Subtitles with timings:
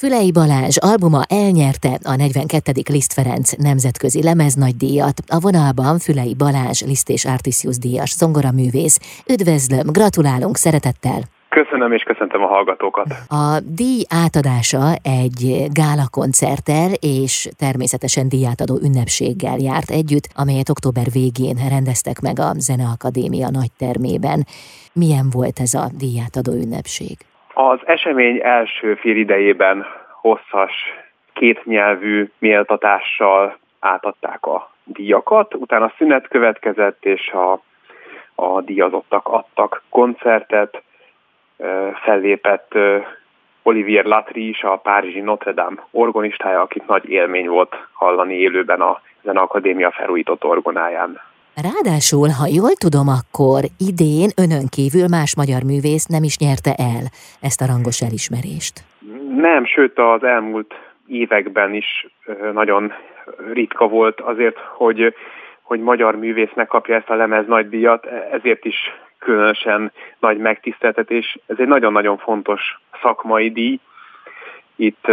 [0.00, 2.72] Fülei Balázs albuma elnyerte a 42.
[2.88, 5.20] Liszt Ferenc nemzetközi lemeznagydíjat.
[5.26, 9.22] A vonalban Fülei Balázs, Liszt és Artisius díjas zongoraművész.
[9.30, 11.20] Üdvözlöm, gratulálunk szeretettel!
[11.48, 13.06] Köszönöm, és köszöntöm a hallgatókat.
[13.28, 21.56] A díj átadása egy gála koncerttel és természetesen díjátadó ünnepséggel járt együtt, amelyet október végén
[21.68, 24.46] rendeztek meg a Zeneakadémia nagy termében.
[24.92, 27.16] Milyen volt ez a díjátadó ünnepség?
[27.54, 29.86] Az esemény első fél idejében
[30.20, 30.72] hosszas,
[31.32, 37.60] kétnyelvű méltatással átadták a díjakat, utána szünet következett, és a,
[38.34, 40.82] a díjazottak adtak koncertet,
[42.02, 42.74] fellépett
[43.62, 49.00] Olivier Latri is, a Párizsi Notre Dame orgonistája, akit nagy élmény volt hallani élőben a
[49.22, 51.29] Zeneakadémia felújított orgonáján.
[51.54, 53.60] Ráadásul, ha jól tudom, akkor
[53.90, 57.04] idén önön kívül más magyar művész nem is nyerte el
[57.40, 58.74] ezt a rangos elismerést.
[59.36, 60.74] Nem, sőt az elmúlt
[61.06, 62.06] években is
[62.52, 62.92] nagyon
[63.52, 65.14] ritka volt azért, hogy,
[65.62, 68.76] hogy magyar művésznek kapja ezt a lemez nagy díjat, ezért is
[69.18, 71.38] különösen nagy megtiszteltetés.
[71.46, 73.78] Ez egy nagyon-nagyon fontos szakmai díj.
[74.76, 75.06] Itt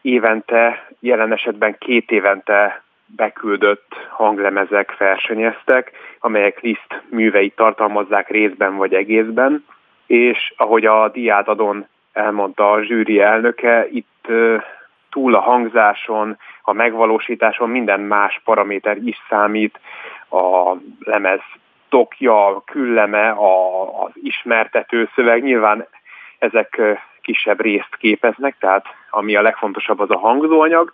[0.00, 2.82] évente, jelen esetben két évente
[3.16, 9.64] beküldött hanglemezek versenyeztek, amelyek Liszt műveit tartalmazzák részben vagy egészben,
[10.06, 14.26] és ahogy a diádadon elmondta a zsűri elnöke, itt
[15.10, 19.80] túl a hangzáson, a megvalósításon minden más paraméter is számít,
[20.30, 21.40] a lemez
[21.88, 25.86] tokja, külleme, a, az ismertető szöveg, nyilván
[26.38, 26.80] ezek
[27.20, 30.92] kisebb részt képeznek, tehát ami a legfontosabb az a hangzóanyag,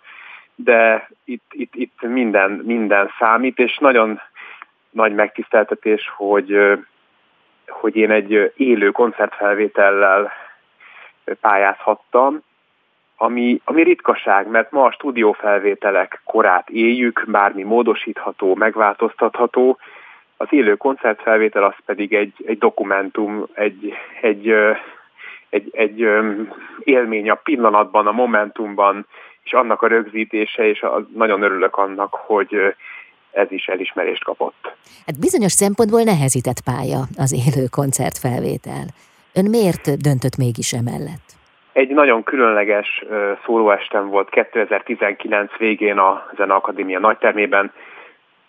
[0.55, 4.21] de itt, itt, itt minden, minden számít, és nagyon
[4.89, 6.77] nagy megtiszteltetés, hogy,
[7.67, 10.31] hogy én egy élő koncertfelvétellel
[11.41, 12.41] pályázhattam,
[13.17, 19.77] ami, ami ritkaság, mert ma a stúdiófelvételek korát éljük, bármi módosítható, megváltoztatható,
[20.37, 24.53] az élő koncertfelvétel az pedig egy, egy dokumentum, egy, egy,
[25.49, 26.09] egy, egy
[26.79, 29.07] élmény a pillanatban, a momentumban,
[29.45, 32.75] és annak a rögzítése, és az, nagyon örülök annak, hogy
[33.31, 34.73] ez is elismerést kapott.
[35.05, 38.85] Hát bizonyos szempontból nehezített pálya az élő koncertfelvétel.
[39.33, 41.27] Ön miért döntött mégis emellett?
[41.73, 43.05] Egy nagyon különleges
[43.45, 47.71] szólóestem volt 2019 végén a Zeneakadémia nagytermében,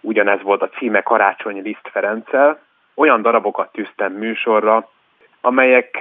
[0.01, 2.61] ugyanez volt a címe Karácsony Liszt Ferenccel.
[2.95, 4.91] Olyan darabokat tűztem műsorra,
[5.41, 5.99] amelyek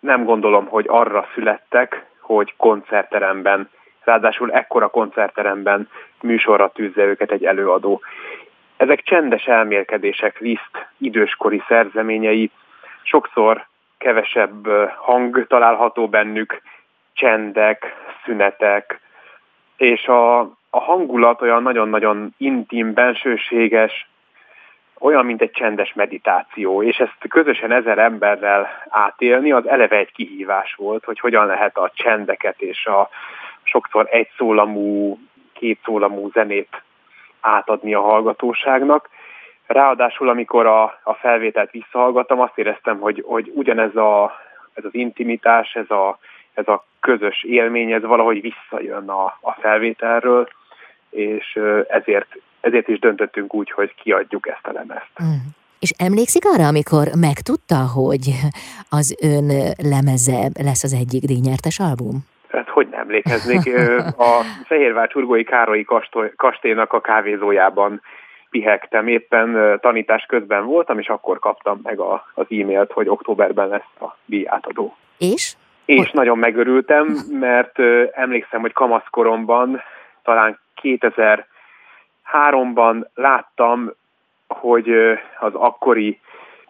[0.00, 3.70] nem gondolom, hogy arra születtek, hogy koncertteremben,
[4.04, 5.88] ráadásul ekkora koncertteremben
[6.20, 8.00] műsorra tűzze őket egy előadó.
[8.76, 12.50] Ezek csendes elmélkedések, Liszt időskori szerzeményei,
[13.02, 13.66] sokszor
[13.98, 16.62] kevesebb hang található bennük,
[17.12, 19.00] csendek, szünetek,
[19.76, 20.40] és a,
[20.70, 24.08] a hangulat olyan nagyon-nagyon intim, bensőséges,
[24.98, 30.74] olyan, mint egy csendes meditáció, és ezt közösen ezer emberrel átélni, az eleve egy kihívás
[30.74, 33.08] volt, hogy hogyan lehet a csendeket és a
[33.62, 35.18] sokszor egy szólamú,
[35.52, 36.82] két szólamú zenét
[37.40, 39.08] átadni a hallgatóságnak.
[39.66, 44.32] Ráadásul, amikor a, a felvételt visszahallgattam, azt éreztem, hogy, hogy ugyanez a,
[44.74, 46.18] ez az intimitás, ez a,
[46.54, 50.48] ez a közös élmény, ez valahogy visszajön a, a felvételről,
[51.10, 51.58] és
[51.88, 52.28] ezért,
[52.60, 55.10] ezért is döntöttünk úgy, hogy kiadjuk ezt a lemezt.
[55.22, 55.34] Mm.
[55.78, 58.24] És emlékszik arra, amikor megtudta, hogy
[58.88, 59.48] az ön
[59.92, 62.31] lemeze lesz az egyik díjnyertes album?
[63.12, 63.76] Hogy emlékeznék.
[64.18, 65.86] A Fehérvár Csurgói Károlyi
[66.36, 68.02] kastélynak a kávézójában
[68.50, 74.00] pihegtem, éppen tanítás közben voltam, és akkor kaptam meg a, az e-mailt, hogy októberben lesz
[74.00, 74.96] a díjátadó.
[75.18, 75.54] És?
[75.84, 77.78] És nagyon megörültem, mert
[78.12, 79.82] emlékszem, hogy kamaszkoromban,
[80.22, 83.92] talán 2003-ban láttam,
[84.48, 84.90] hogy
[85.38, 86.20] az akkori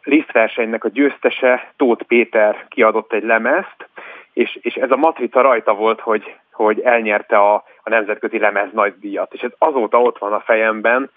[0.03, 3.89] lisztversenynek a győztese, Tóth Péter kiadott egy lemezt,
[4.33, 8.95] és, és ez a matrica rajta volt, hogy, hogy elnyerte a, a nemzetközi lemez nagy
[9.01, 9.35] díjat.
[9.35, 11.11] És ez azóta ott van a fejemben,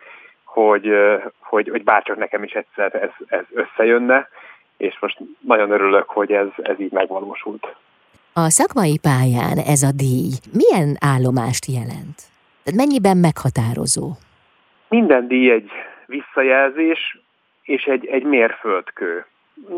[0.44, 0.90] hogy,
[1.40, 4.28] hogy, hogy bárcsak nekem is egyszer ez, ez összejönne,
[4.78, 7.76] és most nagyon örülök, hogy ez, ez így megvalósult.
[8.34, 12.18] A szakmai pályán ez a díj milyen állomást jelent?
[12.76, 14.12] Mennyiben meghatározó?
[14.90, 15.72] Minden díj egy
[16.06, 17.20] visszajelzés
[17.64, 19.26] és egy, egy mérföldkő.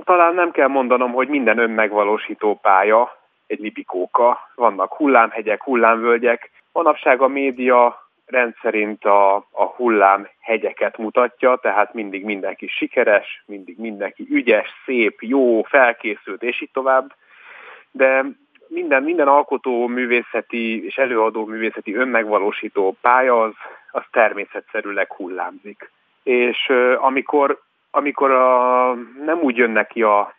[0.04, 3.17] Talán nem kell mondanom, hogy minden önmegvalósító pálya
[3.48, 4.40] egy lipikóka.
[4.56, 6.52] Vannak hullámhegyek, hullámvölgyek.
[6.72, 14.28] Manapság a média rendszerint a, a hullám hegyeket mutatja, tehát mindig mindenki sikeres, mindig mindenki
[14.30, 17.14] ügyes, szép, jó, felkészült, és így tovább.
[17.92, 18.26] De
[18.68, 23.54] minden, minden alkotó művészeti és előadó művészeti önmegvalósító pálya az,
[23.92, 25.92] az természetszerűleg hullámzik.
[26.24, 27.62] És amikor,
[27.92, 28.94] amikor a,
[29.26, 30.36] nem úgy jönnek a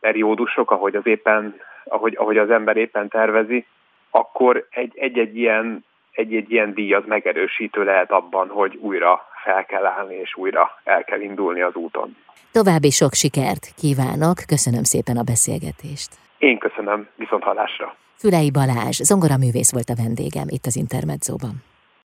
[0.00, 3.66] periódusok, ahogy az éppen, ahogy, ahogy az ember éppen tervezi,
[4.10, 10.14] akkor egy-egy ilyen, egy-egy ilyen díj az megerősítő lehet abban, hogy újra fel kell állni,
[10.14, 12.16] és újra el kell indulni az úton.
[12.52, 16.10] További sok sikert kívánok, köszönöm szépen a beszélgetést.
[16.38, 17.96] Én köszönöm, viszont hallásra.
[18.18, 21.69] Fülei Balázs, zongoraművész volt a vendégem itt az Intermedzóban.